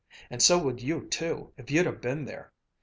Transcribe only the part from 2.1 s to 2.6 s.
there.